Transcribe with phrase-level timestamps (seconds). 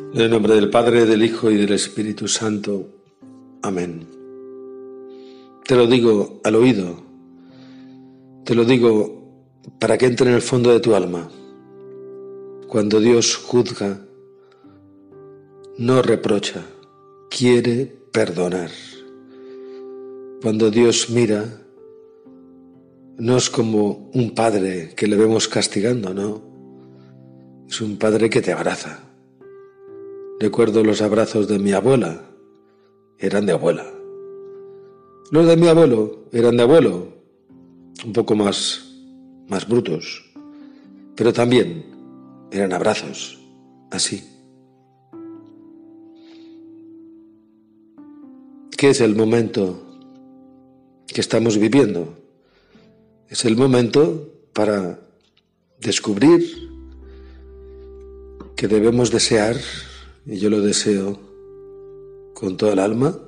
[0.00, 2.88] En el nombre del Padre, del Hijo y del Espíritu Santo.
[3.62, 4.08] Amén.
[5.64, 7.00] Te lo digo al oído,
[8.44, 9.22] te lo digo
[9.78, 11.30] para que entre en el fondo de tu alma.
[12.66, 14.00] Cuando Dios juzga,
[15.78, 16.64] no reprocha,
[17.28, 18.70] quiere perdonar.
[20.42, 21.44] Cuando Dios mira,
[23.18, 26.42] no es como un padre que le vemos castigando, no.
[27.68, 29.09] Es un padre que te abraza
[30.40, 32.22] Recuerdo los abrazos de mi abuela.
[33.18, 33.84] Eran de abuela.
[35.30, 37.08] Los de mi abuelo eran de abuelo.
[38.06, 38.90] Un poco más,
[39.48, 40.32] más brutos.
[41.14, 41.84] Pero también
[42.50, 43.38] eran abrazos.
[43.90, 44.24] Así.
[48.78, 49.78] ¿Qué es el momento
[51.06, 52.16] que estamos viviendo?
[53.28, 55.00] Es el momento para
[55.78, 56.70] descubrir
[58.56, 59.56] que debemos desear
[60.26, 61.18] y yo lo deseo
[62.34, 63.18] con toda el alma,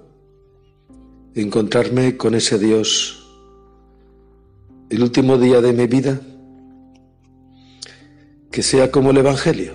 [1.35, 3.19] encontrarme con ese Dios
[4.91, 6.21] el último día de mi vida,
[8.51, 9.73] que sea como el Evangelio,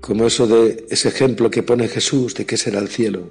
[0.00, 3.30] como eso de ese ejemplo que pone Jesús de que será el cielo.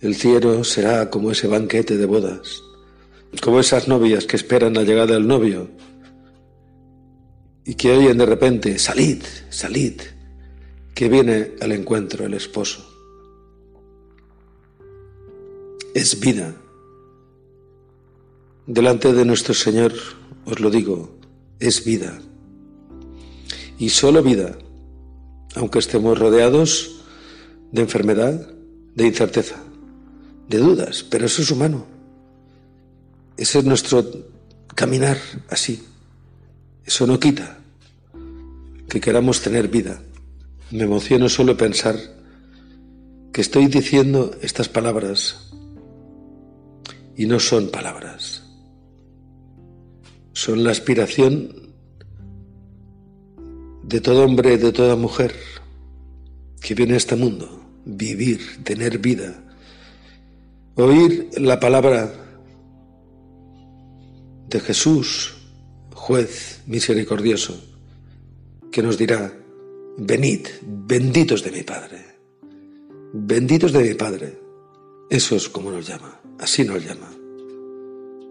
[0.00, 2.62] El cielo será como ese banquete de bodas,
[3.42, 5.70] como esas novias que esperan la llegada del novio
[7.64, 10.02] y que oyen de repente, salid, salid,
[10.94, 12.88] que viene al encuentro el esposo.
[15.94, 16.54] Es vida.
[18.66, 19.92] Delante de nuestro Señor,
[20.44, 21.18] os lo digo,
[21.58, 22.18] es vida.
[23.78, 24.56] Y solo vida,
[25.56, 27.02] aunque estemos rodeados
[27.72, 28.54] de enfermedad,
[28.94, 29.56] de incerteza,
[30.48, 31.86] de dudas, pero eso es humano.
[33.36, 34.04] Ese es nuestro
[34.74, 35.82] caminar así.
[36.86, 37.58] Eso no quita
[38.88, 40.00] que queramos tener vida.
[40.74, 41.94] Me emociono solo pensar
[43.32, 45.52] que estoy diciendo estas palabras
[47.14, 48.42] y no son palabras.
[50.32, 51.72] Son la aspiración
[53.84, 55.36] de todo hombre de toda mujer
[56.60, 59.44] que viene a este mundo, vivir, tener vida,
[60.74, 62.12] oír la palabra
[64.48, 65.34] de Jesús,
[65.94, 67.62] juez misericordioso,
[68.72, 69.43] que nos dirá,
[69.96, 72.04] venid, benditos de mi Padre,
[73.12, 74.40] benditos de mi Padre.
[75.10, 77.10] Eso es como nos llama, así nos llama.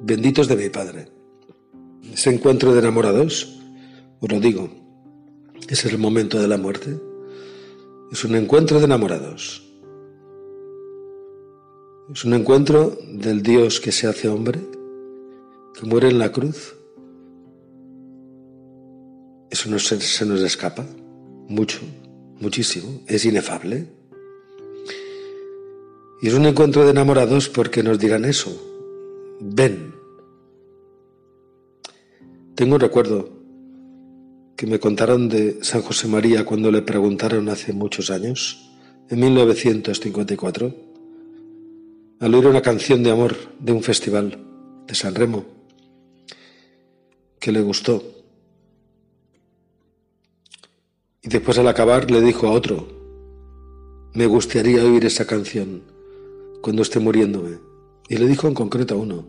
[0.01, 1.07] Benditos de mi Padre.
[2.11, 3.59] Ese encuentro de enamorados,
[4.19, 4.69] os lo digo,
[5.69, 6.99] es el momento de la muerte.
[8.11, 9.63] Es un encuentro de enamorados.
[12.13, 14.59] Es un encuentro del Dios que se hace hombre,
[15.73, 16.75] que muere en la cruz.
[19.49, 20.85] Eso no se nos escapa
[21.53, 21.79] mucho,
[22.39, 23.87] muchísimo, es inefable.
[26.21, 28.51] Y es un encuentro de enamorados porque nos dirán eso,
[29.39, 29.93] ven.
[32.55, 33.29] Tengo un recuerdo
[34.55, 38.69] que me contaron de San José María cuando le preguntaron hace muchos años,
[39.09, 40.75] en 1954,
[42.19, 44.39] al oír una canción de amor de un festival
[44.87, 45.45] de San Remo,
[47.39, 48.22] que le gustó.
[51.23, 52.85] Y después al acabar le dijo a otro,
[54.13, 55.81] me gustaría oír esa canción
[56.61, 57.59] cuando esté muriéndome.
[58.09, 59.25] Y le dijo en concreto a uno,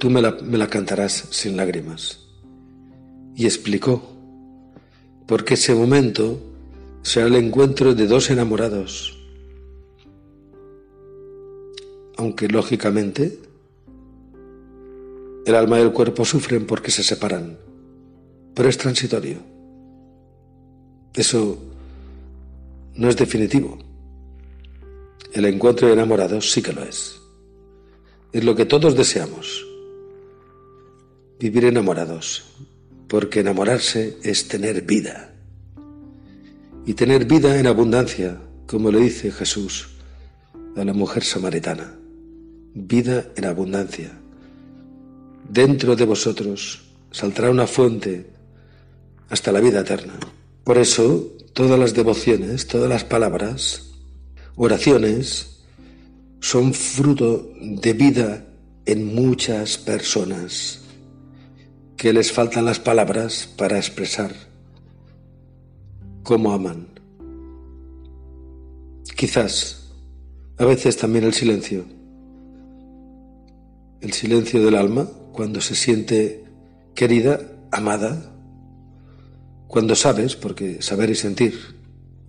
[0.00, 2.26] tú me la, me la cantarás sin lágrimas.
[3.36, 4.02] Y explicó,
[5.28, 6.40] porque ese momento
[7.02, 9.16] será el encuentro de dos enamorados.
[12.16, 13.38] Aunque lógicamente
[15.46, 17.56] el alma y el cuerpo sufren porque se separan,
[18.52, 19.57] pero es transitorio.
[21.18, 21.58] Eso
[22.94, 23.76] no es definitivo.
[25.32, 27.20] El encuentro de enamorados sí que lo es.
[28.32, 29.66] Es lo que todos deseamos.
[31.40, 32.44] Vivir enamorados.
[33.08, 35.34] Porque enamorarse es tener vida.
[36.86, 39.88] Y tener vida en abundancia, como le dice Jesús
[40.76, 41.98] a la mujer samaritana.
[42.74, 44.12] Vida en abundancia.
[45.48, 48.30] Dentro de vosotros saldrá una fuente
[49.30, 50.14] hasta la vida eterna.
[50.68, 53.88] Por eso, todas las devociones, todas las palabras,
[54.54, 55.62] oraciones,
[56.40, 58.44] son fruto de vida
[58.84, 60.82] en muchas personas
[61.96, 64.34] que les faltan las palabras para expresar
[66.22, 66.86] cómo aman.
[69.16, 69.90] Quizás,
[70.58, 71.86] a veces también el silencio,
[74.02, 76.44] el silencio del alma cuando se siente
[76.94, 77.40] querida,
[77.72, 78.34] amada,
[79.68, 81.54] cuando sabes, porque saber y sentir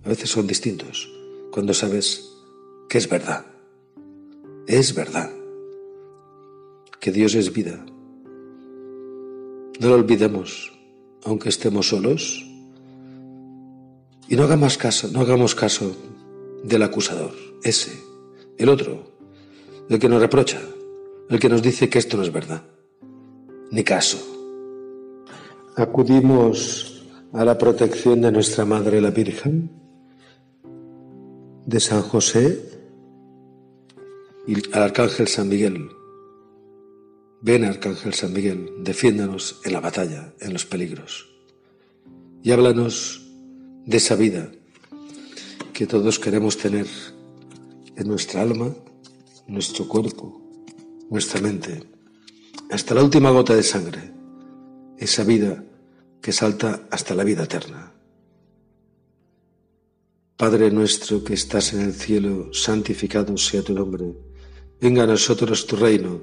[0.04, 1.10] a veces son distintos,
[1.50, 2.30] cuando sabes
[2.88, 3.44] que es verdad.
[4.66, 5.30] Es verdad
[7.00, 7.84] que Dios es vida.
[9.80, 10.72] No lo olvidemos,
[11.24, 12.46] aunque estemos solos.
[14.28, 15.96] Y no hagamos caso, no hagamos caso
[16.62, 17.32] del acusador,
[17.64, 17.98] ese,
[18.58, 19.10] el otro,
[19.88, 20.60] el que nos reprocha,
[21.28, 22.62] el que nos dice que esto no es verdad.
[23.70, 24.18] Ni caso.
[25.76, 26.89] Acudimos
[27.32, 29.70] a la protección de nuestra Madre la Virgen,
[31.64, 32.60] de San José
[34.46, 35.88] y al Arcángel San Miguel.
[37.42, 41.28] Ven, Arcángel San Miguel, defiéndanos en la batalla, en los peligros.
[42.42, 43.30] Y háblanos
[43.86, 44.50] de esa vida
[45.72, 46.86] que todos queremos tener
[47.96, 48.74] en nuestra alma,
[49.46, 50.42] nuestro cuerpo,
[51.10, 51.82] nuestra mente,
[52.70, 54.12] hasta la última gota de sangre,
[54.98, 55.64] esa vida
[56.20, 57.92] que salta hasta la vida eterna.
[60.36, 64.14] Padre nuestro que estás en el cielo, santificado sea tu nombre,
[64.80, 66.20] venga a nosotros tu reino,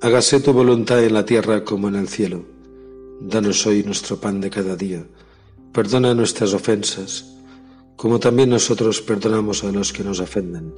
[0.00, 2.44] hágase tu voluntad en la tierra como en el cielo.
[3.20, 5.06] Danos hoy nuestro pan de cada día,
[5.72, 7.34] perdona nuestras ofensas,
[7.96, 10.74] como también nosotros perdonamos a los que nos ofenden.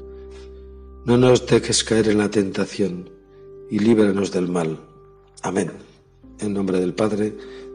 [1.05, 3.09] No nos dejes caer en la tentación
[3.71, 4.81] y líbranos del mal.
[5.43, 5.71] Amén.
[6.41, 7.37] En nombre del Padre,